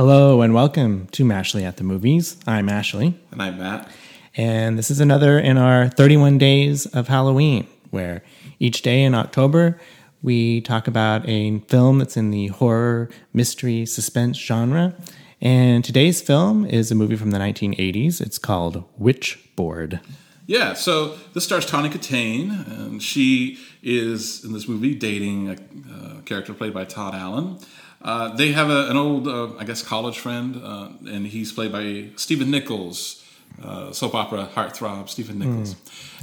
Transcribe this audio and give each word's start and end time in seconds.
Hello 0.00 0.40
and 0.40 0.54
welcome 0.54 1.08
to 1.08 1.26
Mashley 1.26 1.62
at 1.62 1.76
the 1.76 1.84
Movies. 1.84 2.38
I'm 2.46 2.70
Ashley, 2.70 3.20
And 3.32 3.42
I'm 3.42 3.58
Matt. 3.58 3.86
and 4.34 4.78
this 4.78 4.90
is 4.90 4.98
another 4.98 5.38
in 5.38 5.58
our 5.58 5.90
31 5.90 6.38
days 6.38 6.86
of 6.86 7.08
Halloween, 7.08 7.66
where 7.90 8.22
each 8.58 8.80
day 8.80 9.02
in 9.02 9.14
October 9.14 9.78
we 10.22 10.62
talk 10.62 10.88
about 10.88 11.28
a 11.28 11.58
film 11.68 11.98
that's 11.98 12.16
in 12.16 12.30
the 12.30 12.46
horror, 12.46 13.10
mystery, 13.34 13.84
suspense 13.84 14.38
genre. 14.38 14.94
And 15.38 15.84
today's 15.84 16.22
film 16.22 16.64
is 16.64 16.90
a 16.90 16.94
movie 16.94 17.16
from 17.16 17.30
the 17.30 17.38
1980s. 17.38 18.22
It's 18.22 18.38
called 18.38 18.82
Witchboard. 18.98 20.00
Yeah, 20.46 20.72
so 20.72 21.18
this 21.34 21.44
stars 21.44 21.66
Tawny 21.66 21.90
Kitaen, 21.90 22.66
and 22.70 23.02
she 23.02 23.58
is 23.82 24.46
in 24.46 24.54
this 24.54 24.66
movie 24.66 24.94
dating 24.94 25.50
a, 25.50 25.52
uh 25.94 26.20
character 26.22 26.54
played 26.54 26.72
by 26.72 26.86
Todd 26.86 27.14
Allen. 27.14 27.58
Uh, 28.02 28.34
they 28.34 28.52
have 28.52 28.70
a, 28.70 28.88
an 28.88 28.96
old, 28.96 29.28
uh, 29.28 29.54
I 29.58 29.64
guess, 29.64 29.82
college 29.82 30.18
friend, 30.18 30.60
uh, 30.64 30.88
and 31.06 31.26
he's 31.26 31.52
played 31.52 31.70
by 31.72 32.08
Stephen 32.16 32.50
Nichols, 32.50 33.22
uh, 33.62 33.92
soap 33.92 34.14
opera 34.14 34.48
heartthrob 34.54 35.08
Stephen 35.08 35.38
Nichols. 35.38 35.76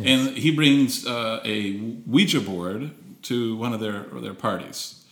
And 0.04 0.36
he 0.36 0.52
brings 0.52 1.06
uh, 1.06 1.40
a 1.46 1.74
Ouija 2.08 2.42
board 2.42 2.92
to 3.24 3.56
one 3.58 3.74
of 3.74 3.80
their 3.80 4.04
their 4.22 4.34
parties, 4.34 5.04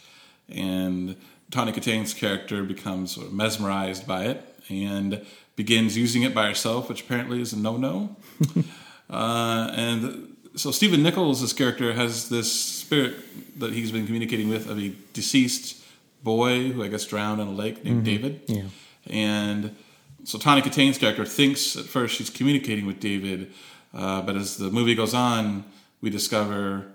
and 0.49 1.15
Tawny 1.51 1.71
Kitaen's 1.71 2.13
character 2.13 2.63
becomes 2.63 3.11
sort 3.15 3.27
of 3.27 3.33
mesmerized 3.33 4.07
by 4.07 4.25
it 4.25 4.41
and 4.69 5.23
begins 5.55 5.95
using 5.95 6.23
it 6.23 6.33
by 6.33 6.47
herself, 6.47 6.89
which 6.89 7.01
apparently 7.01 7.41
is 7.41 7.53
a 7.53 7.59
no-no. 7.59 8.15
Uh, 9.07 9.71
and 9.75 10.35
so 10.55 10.71
Stephen 10.71 11.03
Nichols' 11.03 11.53
character 11.53 11.93
has 11.93 12.29
this 12.29 12.51
spirit 12.51 13.15
that 13.59 13.71
he's 13.71 13.91
been 13.91 14.07
communicating 14.07 14.49
with 14.49 14.67
of 14.67 14.79
a 14.79 14.93
deceased 15.13 15.84
boy 16.23 16.69
who 16.71 16.83
I 16.83 16.87
guess 16.87 17.05
drowned 17.05 17.39
in 17.41 17.47
a 17.47 17.51
lake 17.51 17.83
named 17.85 18.03
David. 18.05 18.41
Yeah. 18.47 18.63
And 19.07 19.75
so 20.23 20.37
Tawny 20.39 20.61
Kitaen's 20.61 20.97
character 20.97 21.25
thinks 21.25 21.75
at 21.75 21.85
first 21.85 22.15
she's 22.15 22.29
communicating 22.29 22.85
with 22.85 22.99
David, 22.99 23.51
uh, 23.93 24.21
but 24.23 24.35
as 24.35 24.57
the 24.57 24.69
movie 24.71 24.95
goes 24.95 25.13
on, 25.13 25.63
we 26.01 26.09
discover 26.09 26.87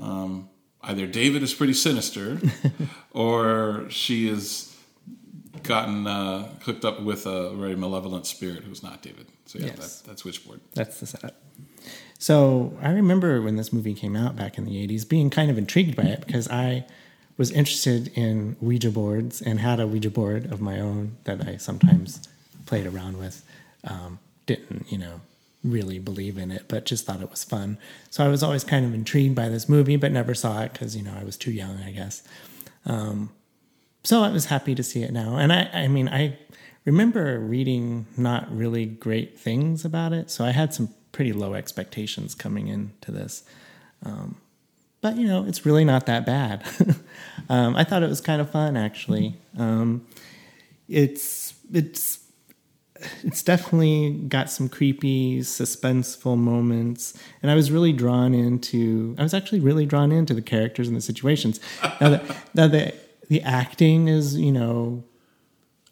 um, 0.00 0.48
either 0.82 1.06
David 1.06 1.42
is 1.42 1.54
pretty 1.54 1.72
sinister 1.72 2.38
or 3.12 3.86
she 3.88 4.28
has 4.28 4.74
gotten 5.62 6.06
uh, 6.06 6.48
hooked 6.62 6.84
up 6.84 7.00
with 7.00 7.26
a 7.26 7.50
very 7.54 7.74
malevolent 7.76 8.26
spirit 8.26 8.64
who's 8.64 8.82
not 8.82 9.00
David. 9.02 9.26
So 9.46 9.58
yeah, 9.58 9.66
Yes. 9.66 10.00
that, 10.00 10.08
that's 10.08 10.22
Witchboard. 10.24 10.60
That's 10.74 11.00
the 11.00 11.06
setup. 11.06 11.40
So 12.18 12.76
I 12.82 12.90
remember 12.90 13.40
when 13.42 13.56
this 13.56 13.72
movie 13.72 13.94
came 13.94 14.16
out 14.16 14.36
back 14.36 14.56
in 14.58 14.64
the 14.64 14.86
80s 14.86 15.08
being 15.08 15.30
kind 15.30 15.50
of 15.50 15.58
intrigued 15.58 15.96
by 15.96 16.04
it 16.04 16.26
because 16.26 16.48
I 16.48 16.84
was 17.36 17.50
interested 17.50 18.08
in 18.16 18.56
Ouija 18.60 18.90
boards 18.90 19.42
and 19.42 19.60
had 19.60 19.80
a 19.80 19.86
Ouija 19.86 20.10
board 20.10 20.50
of 20.52 20.60
my 20.60 20.80
own 20.80 21.16
that 21.24 21.46
I 21.46 21.56
sometimes 21.56 22.28
played 22.66 22.86
around 22.86 23.18
with. 23.18 23.44
Um, 23.84 24.18
didn't, 24.46 24.90
you 24.90 24.98
know, 24.98 25.20
really 25.62 25.98
believe 25.98 26.36
in 26.38 26.50
it, 26.50 26.64
but 26.68 26.84
just 26.84 27.06
thought 27.06 27.22
it 27.22 27.30
was 27.30 27.42
fun. 27.42 27.78
So 28.10 28.24
I 28.24 28.28
was 28.28 28.42
always 28.42 28.62
kind 28.64 28.84
of 28.84 28.94
intrigued 28.94 29.34
by 29.34 29.48
this 29.48 29.68
movie, 29.68 29.96
but 29.96 30.12
never 30.12 30.34
saw 30.34 30.62
it 30.62 30.72
because, 30.72 30.94
you 30.94 31.02
know, 31.02 31.14
I 31.18 31.24
was 31.24 31.36
too 31.36 31.50
young, 31.50 31.78
I 31.78 31.90
guess. 31.90 32.22
Um, 32.84 33.30
so 34.04 34.22
I 34.22 34.28
was 34.30 34.46
happy 34.46 34.74
to 34.74 34.82
see 34.82 35.02
it 35.02 35.12
now. 35.12 35.36
And 35.36 35.52
I, 35.52 35.70
I 35.72 35.88
mean, 35.88 36.08
I 36.08 36.38
remember 36.84 37.40
reading 37.40 38.06
not 38.16 38.54
really 38.54 38.84
great 38.84 39.38
things 39.38 39.84
about 39.84 40.12
it. 40.12 40.30
So 40.30 40.44
I 40.44 40.50
had 40.50 40.74
some 40.74 40.90
pretty 41.12 41.32
low 41.32 41.54
expectations 41.54 42.34
coming 42.34 42.68
into 42.68 43.10
this. 43.10 43.44
Um, 44.04 44.36
but, 45.04 45.18
you 45.18 45.26
know, 45.26 45.44
it's 45.44 45.66
really 45.66 45.84
not 45.84 46.06
that 46.06 46.24
bad. 46.24 46.66
um, 47.50 47.76
I 47.76 47.84
thought 47.84 48.02
it 48.02 48.08
was 48.08 48.22
kind 48.22 48.40
of 48.40 48.48
fun, 48.50 48.74
actually. 48.74 49.36
Um, 49.58 50.06
it's, 50.88 51.52
it's, 51.70 52.20
it's 53.22 53.42
definitely 53.42 54.12
got 54.28 54.48
some 54.48 54.66
creepy, 54.66 55.40
suspenseful 55.40 56.38
moments, 56.38 57.12
and 57.42 57.50
I 57.50 57.54
was 57.54 57.70
really 57.70 57.92
drawn 57.92 58.32
into. 58.32 59.14
I 59.18 59.22
was 59.22 59.34
actually 59.34 59.60
really 59.60 59.84
drawn 59.84 60.10
into 60.10 60.32
the 60.32 60.40
characters 60.40 60.88
and 60.88 60.96
the 60.96 61.02
situations. 61.02 61.60
Now, 62.00 62.08
the, 62.08 62.36
now 62.54 62.68
the 62.68 62.94
the 63.28 63.42
acting 63.42 64.08
is, 64.08 64.38
you 64.38 64.52
know, 64.52 65.04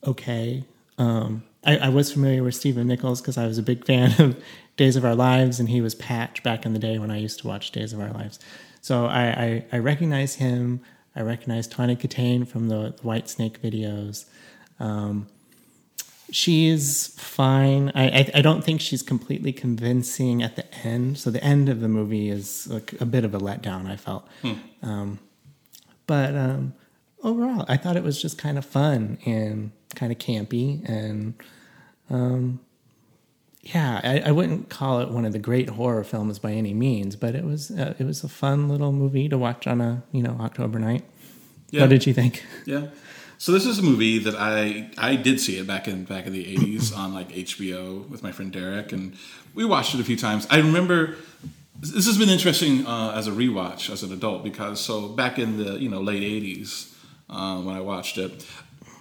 okay. 0.06 0.64
Um, 0.96 1.42
I, 1.64 1.76
I 1.76 1.88
was 1.90 2.10
familiar 2.10 2.42
with 2.42 2.54
Stephen 2.54 2.86
Nichols 2.86 3.20
because 3.20 3.36
I 3.36 3.46
was 3.46 3.58
a 3.58 3.62
big 3.62 3.84
fan 3.84 4.18
of 4.18 4.42
Days 4.78 4.96
of 4.96 5.04
Our 5.04 5.14
Lives, 5.14 5.60
and 5.60 5.68
he 5.68 5.82
was 5.82 5.94
Patch 5.94 6.42
back 6.42 6.64
in 6.64 6.72
the 6.72 6.78
day 6.78 6.98
when 6.98 7.10
I 7.10 7.18
used 7.18 7.40
to 7.40 7.46
watch 7.46 7.72
Days 7.72 7.92
of 7.92 8.00
Our 8.00 8.10
Lives. 8.10 8.38
So 8.82 9.06
I 9.06 9.22
I, 9.22 9.64
I 9.72 9.78
recognize 9.78 10.34
him. 10.34 10.80
I 11.16 11.22
recognize 11.22 11.66
Tawny 11.66 11.96
Kitaen 11.96 12.46
from 12.46 12.68
the, 12.68 12.94
the 12.96 13.02
Whitesnake 13.02 13.58
videos. 13.60 14.26
Um, 14.80 15.28
she's 16.30 17.08
fine. 17.18 17.92
I, 17.94 18.08
I 18.08 18.30
I 18.34 18.42
don't 18.42 18.62
think 18.62 18.80
she's 18.82 19.02
completely 19.02 19.52
convincing 19.52 20.42
at 20.42 20.56
the 20.56 20.66
end. 20.84 21.16
So 21.16 21.30
the 21.30 21.42
end 21.42 21.70
of 21.70 21.80
the 21.80 21.88
movie 21.88 22.28
is 22.28 22.66
like 22.66 23.00
a 23.00 23.06
bit 23.06 23.24
of 23.24 23.34
a 23.34 23.38
letdown. 23.38 23.86
I 23.90 23.96
felt, 23.96 24.28
um, 24.82 25.18
but 26.06 26.34
um, 26.34 26.74
overall, 27.22 27.64
I 27.68 27.76
thought 27.78 27.96
it 27.96 28.02
was 28.02 28.20
just 28.20 28.36
kind 28.36 28.58
of 28.58 28.66
fun 28.66 29.16
and 29.24 29.72
kind 29.94 30.12
of 30.12 30.18
campy 30.18 30.86
and. 30.86 31.34
Um, 32.10 32.60
yeah, 33.62 34.00
I, 34.02 34.28
I 34.28 34.32
wouldn't 34.32 34.68
call 34.68 35.00
it 35.00 35.10
one 35.10 35.24
of 35.24 35.32
the 35.32 35.38
great 35.38 35.70
horror 35.70 36.02
films 36.02 36.40
by 36.40 36.52
any 36.52 36.74
means, 36.74 37.14
but 37.14 37.36
it 37.36 37.44
was 37.44 37.70
uh, 37.70 37.94
it 37.98 38.04
was 38.04 38.24
a 38.24 38.28
fun 38.28 38.68
little 38.68 38.92
movie 38.92 39.28
to 39.28 39.38
watch 39.38 39.66
on 39.68 39.80
a 39.80 40.02
you 40.10 40.22
know 40.22 40.36
October 40.40 40.78
night. 40.80 41.04
Yeah. 41.70 41.82
What 41.82 41.90
did 41.90 42.06
you 42.06 42.12
think? 42.12 42.44
Yeah. 42.66 42.88
So 43.38 43.50
this 43.50 43.66
is 43.66 43.78
a 43.78 43.82
movie 43.82 44.18
that 44.18 44.34
I 44.36 44.90
I 44.98 45.16
did 45.16 45.40
see 45.40 45.58
it 45.58 45.66
back 45.66 45.86
in 45.86 46.04
back 46.04 46.26
in 46.26 46.32
the 46.32 46.46
eighties 46.46 46.92
on 46.92 47.14
like 47.14 47.30
HBO 47.30 48.08
with 48.08 48.22
my 48.22 48.32
friend 48.32 48.52
Derek, 48.52 48.92
and 48.92 49.16
we 49.54 49.64
watched 49.64 49.94
it 49.94 50.00
a 50.00 50.04
few 50.04 50.16
times. 50.16 50.46
I 50.50 50.58
remember 50.58 51.16
this 51.80 52.06
has 52.06 52.18
been 52.18 52.28
interesting 52.28 52.86
uh, 52.86 53.12
as 53.16 53.26
a 53.28 53.32
rewatch 53.32 53.90
as 53.90 54.02
an 54.02 54.12
adult 54.12 54.44
because 54.44 54.80
so 54.80 55.08
back 55.08 55.38
in 55.38 55.56
the 55.56 55.78
you 55.80 55.88
know 55.88 56.00
late 56.00 56.22
eighties 56.22 56.96
uh, 57.30 57.60
when 57.60 57.76
I 57.76 57.80
watched 57.80 58.18
it, 58.18 58.44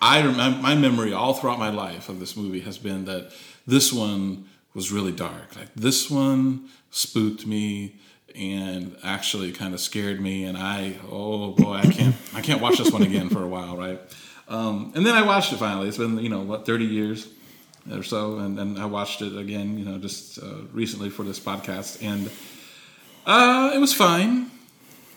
I 0.02 0.22
remember 0.22 0.62
my 0.62 0.76
memory 0.76 1.14
all 1.14 1.34
throughout 1.34 1.60
my 1.60 1.70
life 1.70 2.10
of 2.10 2.20
this 2.20 2.38
movie 2.38 2.62
has 2.62 2.78
been 2.78 3.06
that 3.06 3.32
this 3.66 3.92
one 3.94 4.48
was 4.74 4.92
really 4.92 5.12
dark. 5.12 5.56
Like 5.56 5.74
this 5.76 6.09
one 6.09 6.70
spooked 6.90 7.46
me 7.46 7.96
and 8.36 8.96
actually 9.04 9.52
kind 9.52 9.74
of 9.74 9.80
scared 9.80 10.22
me 10.22 10.46
and 10.46 10.58
I 10.58 10.98
oh 11.09 11.52
boy 11.52 11.74
I 11.76 11.88
can't 11.88 12.16
I 12.34 12.42
can't 12.42 12.62
watch 12.62 12.78
this 12.78 12.92
one 12.92 13.04
again 13.04 13.30
for 13.30 13.44
a 13.44 13.48
while 13.48 13.78
right? 13.78 14.00
Um, 14.48 14.92
and 14.96 15.06
then 15.06 15.16
I 15.16 15.22
watched 15.22 15.54
it 15.54 15.58
finally. 15.58 15.88
It's 15.88 15.98
been 15.98 16.18
you 16.20 16.30
know 16.30 16.42
what 16.42 16.66
30 16.66 16.86
years 16.86 17.28
or 17.92 18.04
so 18.04 18.38
and 18.38 18.58
then 18.58 18.78
I 18.78 18.86
watched 18.86 19.22
it 19.22 19.38
again 19.38 19.78
you 19.78 19.86
know 19.86 19.98
just 19.98 20.42
uh, 20.42 20.64
recently 20.72 21.10
for 21.10 21.24
this 21.24 21.40
podcast 21.40 22.02
and 22.02 22.30
uh, 23.26 23.72
it 23.74 23.80
was 23.80 23.94
fine. 23.94 24.50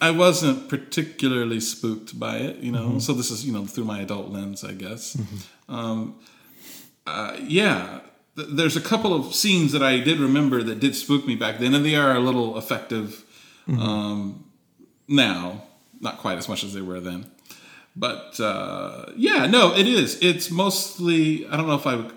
I 0.01 0.11
wasn't 0.11 0.69
particularly 0.69 1.61
spooked 1.61 2.19
by 2.19 2.39
it 2.39 2.57
you 2.57 2.73
know? 2.73 2.99
So 2.99 3.13
this 3.13 3.31
is 3.31 3.47
you 3.47 3.53
know 3.53 3.65
through 3.65 3.85
my 3.85 4.01
adult 4.01 4.31
lens 4.31 4.65
I 4.65 4.73
guess. 4.73 5.17
Um, 5.69 6.17
uh, 7.07 7.37
yeah 7.41 8.01
th- 8.37 8.49
there's 8.51 8.77
a 8.77 8.81
couple 8.81 9.15
of 9.15 9.35
scenes 9.35 9.73
that 9.73 9.83
I 9.83 10.01
did 10.01 10.19
remember 10.19 10.63
that 10.63 10.81
did 10.81 10.95
spook 10.95 11.27
me 11.27 11.37
back 11.37 11.59
then, 11.59 11.75
and 11.75 11.85
they 11.85 11.97
are 11.97 12.15
a 12.15 12.21
little 12.21 12.59
effective 12.59 13.25
um, 13.69 14.45
now. 15.09 15.63
Not 16.01 16.19
quite 16.19 16.37
as 16.37 16.49
much 16.49 16.65
as 16.65 16.75
they 16.75 16.83
were 16.83 17.01
then, 17.01 17.31
but 17.97 18.39
uh, 18.39 19.07
yeah, 19.17 19.47
no, 19.47 19.75
it 19.75 19.87
is. 19.87 20.19
It's 20.21 20.51
mostly. 20.51 21.47
I 21.47 21.57
don't 21.57 21.67
know 21.67 21.77
if 21.77 21.87
I. 21.87 21.97
would 21.97 22.13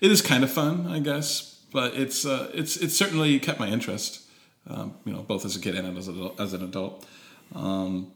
It 0.00 0.12
is 0.12 0.22
kind 0.22 0.44
of 0.44 0.50
fun, 0.50 0.86
I 0.86 1.00
guess, 1.00 1.60
but 1.72 1.94
it's 1.94 2.24
uh, 2.24 2.50
it's 2.54 2.76
it's 2.76 2.96
certainly 2.96 3.38
kept 3.40 3.58
my 3.58 3.68
interest. 3.68 4.20
Um, 4.68 4.94
you 5.04 5.12
know, 5.12 5.22
both 5.22 5.44
as 5.44 5.56
a 5.56 5.60
kid 5.60 5.74
and 5.74 5.98
as, 5.98 6.08
a, 6.08 6.30
as 6.38 6.52
an 6.52 6.62
adult. 6.62 7.04
Um, 7.52 8.12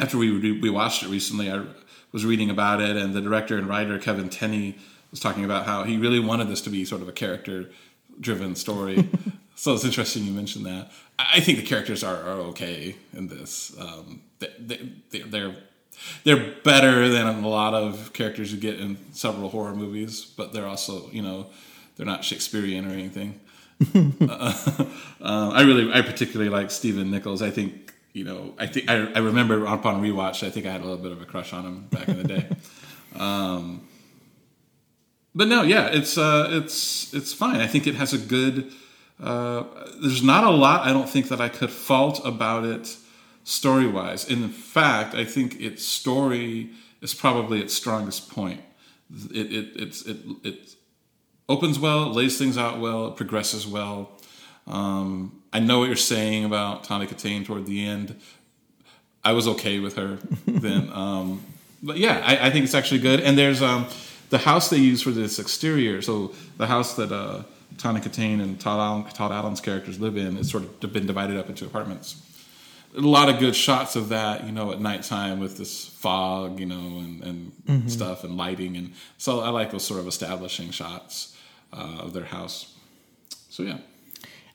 after 0.00 0.18
we 0.18 0.30
re- 0.30 0.60
we 0.60 0.68
watched 0.68 1.04
it 1.04 1.08
recently, 1.08 1.48
I 1.48 1.64
was 2.10 2.24
reading 2.24 2.50
about 2.50 2.80
it, 2.80 2.96
and 2.96 3.14
the 3.14 3.20
director 3.20 3.56
and 3.56 3.68
writer 3.68 3.96
Kevin 3.98 4.28
Tenney 4.28 4.78
was 5.10 5.20
talking 5.20 5.44
about 5.44 5.66
how 5.66 5.84
he 5.84 5.96
really 5.96 6.20
wanted 6.20 6.48
this 6.48 6.60
to 6.62 6.70
be 6.70 6.84
sort 6.84 7.02
of 7.02 7.08
a 7.08 7.12
character-driven 7.12 8.54
story. 8.54 9.08
so 9.54 9.74
it's 9.74 9.84
interesting 9.84 10.24
you 10.24 10.32
mentioned 10.32 10.66
that. 10.66 10.90
I 11.18 11.40
think 11.40 11.58
the 11.58 11.66
characters 11.66 12.02
are, 12.02 12.16
are 12.16 12.40
okay 12.50 12.96
in 13.12 13.28
this. 13.28 13.76
Um, 13.78 14.22
they, 14.38 14.48
they, 15.10 15.18
they're 15.20 15.54
they're 16.24 16.54
better 16.64 17.08
than 17.10 17.26
a 17.26 17.48
lot 17.48 17.74
of 17.74 18.12
characters 18.14 18.52
you 18.52 18.58
get 18.58 18.80
in 18.80 18.96
several 19.12 19.50
horror 19.50 19.74
movies, 19.74 20.24
but 20.24 20.52
they're 20.52 20.66
also 20.66 21.10
you 21.10 21.22
know 21.22 21.48
they're 21.96 22.06
not 22.06 22.24
Shakespearean 22.24 22.86
or 22.86 22.90
anything. 22.90 23.40
uh, 23.94 24.86
I 25.20 25.62
really, 25.62 25.92
I 25.92 26.02
particularly 26.02 26.50
like 26.50 26.70
Stephen 26.70 27.10
Nichols. 27.10 27.42
I 27.42 27.50
think 27.50 27.92
you 28.12 28.24
know, 28.24 28.54
I 28.58 28.66
think 28.66 28.88
I, 28.90 29.12
I 29.12 29.18
remember 29.18 29.64
upon 29.66 30.02
rewatch, 30.02 30.46
I 30.46 30.50
think 30.50 30.66
I 30.66 30.72
had 30.72 30.80
a 30.80 30.84
little 30.84 30.98
bit 30.98 31.12
of 31.12 31.22
a 31.22 31.26
crush 31.26 31.52
on 31.52 31.64
him 31.64 31.86
back 31.90 32.08
in 32.08 32.16
the 32.18 32.24
day. 32.24 32.48
um, 33.16 33.86
but 35.34 35.48
no, 35.48 35.62
yeah, 35.62 35.86
it's 35.86 36.18
uh, 36.18 36.48
it's 36.50 37.12
it's 37.14 37.32
fine. 37.32 37.60
I 37.60 37.66
think 37.66 37.86
it 37.86 37.94
has 37.94 38.12
a 38.12 38.18
good. 38.18 38.72
Uh, 39.22 39.64
there's 40.00 40.22
not 40.22 40.44
a 40.44 40.50
lot 40.50 40.86
I 40.86 40.92
don't 40.92 41.08
think 41.08 41.28
that 41.28 41.40
I 41.40 41.50
could 41.50 41.70
fault 41.70 42.24
about 42.24 42.64
it 42.64 42.96
story 43.44 43.86
wise. 43.86 44.28
In 44.28 44.48
fact, 44.48 45.14
I 45.14 45.24
think 45.24 45.60
its 45.60 45.84
story 45.84 46.70
is 47.02 47.14
probably 47.14 47.60
its 47.60 47.74
strongest 47.74 48.30
point. 48.30 48.60
it 49.30 49.52
it 49.52 49.66
it's 49.76 50.02
it 50.06 50.18
it 50.42 50.74
opens 51.48 51.78
well, 51.78 52.12
lays 52.12 52.38
things 52.38 52.56
out 52.56 52.80
well, 52.80 53.08
it 53.08 53.16
progresses 53.16 53.66
well. 53.66 54.12
Um, 54.66 55.42
I 55.52 55.58
know 55.58 55.80
what 55.80 55.86
you're 55.86 55.96
saying 55.96 56.44
about 56.44 56.84
Tawny 56.84 57.06
Kitaen 57.06 57.44
toward 57.44 57.66
the 57.66 57.84
end. 57.84 58.20
I 59.24 59.32
was 59.32 59.48
okay 59.48 59.80
with 59.80 59.96
her 59.96 60.18
then, 60.46 60.90
um, 60.94 61.44
but 61.82 61.96
yeah, 61.98 62.22
I, 62.24 62.46
I, 62.46 62.50
think 62.50 62.64
it's 62.64 62.74
actually 62.74 63.00
good. 63.00 63.20
And 63.20 63.36
there's 63.36 63.62
um, 63.62 63.86
the 64.30 64.38
house 64.38 64.70
they 64.70 64.78
use 64.78 65.02
for 65.02 65.10
this 65.10 65.38
exterior. 65.38 66.00
So 66.02 66.32
the 66.56 66.66
house 66.66 66.94
that 66.94 67.12
uh, 67.12 67.42
Tawny 67.78 68.00
Kitaen 68.00 68.40
and 68.40 68.58
Todd, 68.58 68.80
Allen, 68.80 69.12
Todd 69.12 69.32
Allen's 69.32 69.60
characters 69.60 70.00
live 70.00 70.16
in 70.16 70.36
is 70.36 70.50
sort 70.50 70.64
of 70.64 70.92
been 70.92 71.06
divided 71.06 71.36
up 71.36 71.48
into 71.48 71.66
apartments. 71.66 72.22
A 72.96 73.00
lot 73.00 73.28
of 73.28 73.38
good 73.38 73.54
shots 73.54 73.94
of 73.94 74.08
that, 74.08 74.44
you 74.44 74.50
know, 74.50 74.72
at 74.72 74.80
nighttime 74.80 75.38
with 75.38 75.58
this 75.58 75.86
fog, 75.86 76.58
you 76.58 76.66
know, 76.66 76.74
and, 76.98 77.22
and 77.22 77.52
mm-hmm. 77.64 77.88
stuff 77.88 78.24
and 78.24 78.36
lighting, 78.36 78.76
and 78.76 78.94
so 79.16 79.40
I 79.40 79.50
like 79.50 79.70
those 79.70 79.84
sort 79.84 80.00
of 80.00 80.08
establishing 80.08 80.72
shots 80.72 81.36
uh, 81.72 81.98
of 82.00 82.12
their 82.12 82.24
house. 82.24 82.74
So 83.48 83.62
yeah. 83.62 83.78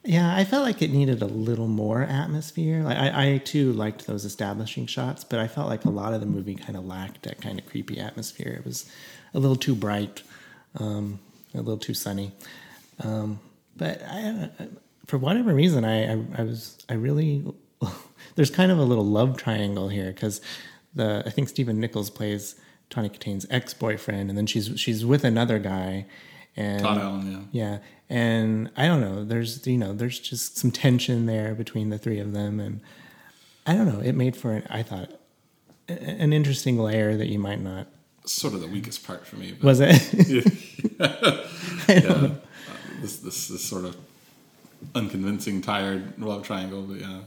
Yeah, 0.05 0.35
I 0.35 0.43
felt 0.43 0.63
like 0.63 0.83
it 0.83 0.91
needed 0.91 1.23
a 1.23 1.27
little 1.27 1.67
more 1.67 2.03
atmosphere. 2.03 2.83
Like 2.83 2.97
I, 2.97 3.33
I 3.33 3.37
too 3.39 3.73
liked 3.73 4.05
those 4.05 4.23
establishing 4.23 4.85
shots, 4.85 5.23
but 5.23 5.39
I 5.39 5.47
felt 5.47 5.67
like 5.67 5.83
a 5.83 5.89
lot 5.89 6.13
of 6.13 6.19
the 6.19 6.27
movie 6.27 6.53
kind 6.53 6.77
of 6.77 6.85
lacked 6.85 7.23
that 7.23 7.41
kind 7.41 7.57
of 7.57 7.65
creepy 7.65 7.99
atmosphere. 7.99 8.53
It 8.53 8.65
was 8.65 8.89
a 9.33 9.39
little 9.39 9.55
too 9.55 9.73
bright, 9.73 10.21
um, 10.79 11.19
a 11.55 11.57
little 11.57 11.79
too 11.79 11.95
sunny. 11.95 12.33
Um, 13.03 13.39
but 13.75 14.01
I, 14.03 14.49
for 15.07 15.17
whatever 15.17 15.53
reason, 15.55 15.83
I, 15.83 16.13
I, 16.13 16.23
I 16.37 16.43
was 16.43 16.77
I 16.87 16.93
really 16.93 17.43
there's 18.35 18.51
kind 18.51 18.71
of 18.71 18.77
a 18.77 18.83
little 18.83 19.05
love 19.05 19.37
triangle 19.37 19.89
here 19.89 20.11
because 20.11 20.39
the 20.93 21.23
I 21.25 21.31
think 21.31 21.49
Stephen 21.49 21.79
Nichols 21.79 22.11
plays 22.11 22.55
Tawny 22.91 23.09
Kitaen's 23.09 23.45
ex 23.49 23.73
boyfriend, 23.73 24.29
and 24.29 24.37
then 24.37 24.45
she's 24.45 24.79
she's 24.79 25.03
with 25.03 25.23
another 25.23 25.57
guy, 25.57 26.05
and 26.57 26.81
Todd 26.81 26.97
Allen, 26.97 27.49
yeah, 27.51 27.63
yeah, 27.63 27.77
and 28.09 28.71
I 28.77 28.87
don't 28.87 29.01
know. 29.01 29.23
There's 29.23 29.65
you 29.67 29.77
know 29.77 29.93
there's 29.93 30.19
just 30.19 30.57
some 30.57 30.71
tension 30.71 31.25
there 31.25 31.53
between 31.53 31.89
the 31.89 31.97
three 31.97 32.19
of 32.19 32.33
them, 32.33 32.59
and 32.59 32.81
I 33.65 33.73
don't 33.73 33.87
know. 33.87 33.99
It 33.99 34.13
made 34.13 34.35
for 34.35 34.53
an, 34.53 34.67
I 34.69 34.83
thought 34.83 35.11
an 35.87 36.33
interesting 36.33 36.77
layer 36.77 37.15
that 37.17 37.27
you 37.27 37.39
might 37.39 37.61
not. 37.61 37.87
Sort 38.25 38.53
of 38.53 38.61
the 38.61 38.67
weakest 38.67 39.05
part 39.05 39.25
for 39.27 39.35
me. 39.35 39.51
But, 39.51 39.63
was 39.63 39.79
it? 39.81 40.13
yeah, 40.27 40.41
yeah. 41.89 42.11
Uh, 42.11 42.29
this, 43.01 43.17
this 43.17 43.47
this 43.49 43.63
sort 43.63 43.85
of 43.85 43.97
unconvincing, 44.95 45.61
tired 45.61 46.19
love 46.19 46.43
triangle. 46.43 46.81
But 46.83 47.01
yeah, 47.01 47.19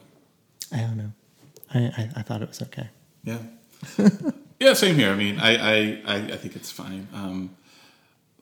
I 0.73 0.81
don't 0.81 0.97
know. 0.97 1.13
I 1.73 1.79
I, 1.79 2.11
I 2.17 2.23
thought 2.23 2.43
it 2.43 2.49
was 2.49 2.63
okay. 2.63 2.89
Yeah. 3.23 3.39
yeah, 4.61 4.73
same 4.73 4.97
here. 4.97 5.11
I 5.11 5.15
mean, 5.15 5.39
I 5.39 5.57
I, 5.57 6.03
I, 6.05 6.17
I 6.17 6.37
think 6.37 6.57
it's 6.57 6.73
fine. 6.73 7.07
Um, 7.15 7.51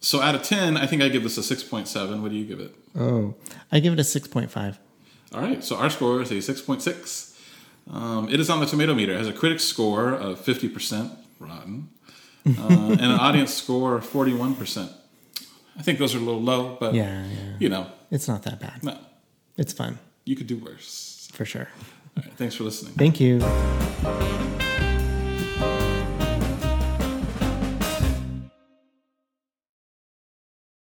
so 0.00 0.20
out 0.20 0.34
of 0.34 0.42
10, 0.42 0.76
I 0.76 0.86
think 0.86 1.02
I 1.02 1.08
give 1.08 1.22
this 1.22 1.38
a 1.38 1.40
6.7. 1.40 2.22
What 2.22 2.30
do 2.30 2.36
you 2.36 2.44
give 2.44 2.60
it? 2.60 2.74
Oh, 2.98 3.34
I 3.72 3.80
give 3.80 3.92
it 3.92 3.98
a 3.98 4.02
6.5. 4.02 4.76
All 5.34 5.40
right. 5.40 5.62
So 5.62 5.76
our 5.76 5.90
score 5.90 6.22
is 6.22 6.30
a 6.30 6.34
6.6. 6.34 7.38
Um, 7.90 8.28
it 8.28 8.40
is 8.40 8.50
on 8.50 8.60
the 8.60 8.66
tomato 8.66 8.94
meter. 8.94 9.12
It 9.12 9.18
has 9.18 9.28
a 9.28 9.32
critic 9.32 9.60
score 9.60 10.12
of 10.12 10.40
50% 10.40 11.10
rotten 11.38 11.88
uh, 12.46 12.50
and 12.68 13.00
an 13.00 13.10
audience 13.10 13.54
score 13.54 13.96
of 13.96 14.06
41%. 14.06 14.92
I 15.78 15.82
think 15.82 15.98
those 15.98 16.14
are 16.14 16.18
a 16.18 16.22
little 16.22 16.40
low, 16.40 16.76
but 16.80 16.94
yeah, 16.94 17.26
yeah. 17.26 17.38
you 17.58 17.68
know, 17.68 17.86
it's 18.10 18.28
not 18.28 18.44
that 18.44 18.60
bad. 18.60 18.82
No. 18.82 18.96
It's 19.58 19.72
fun. 19.72 19.98
You 20.24 20.34
could 20.36 20.46
do 20.46 20.56
worse. 20.56 21.28
For 21.32 21.44
sure. 21.44 21.68
All 22.16 22.22
right. 22.22 22.32
Thanks 22.34 22.54
for 22.54 22.64
listening. 22.64 22.94
Thank 22.94 23.20
you. 23.20 23.40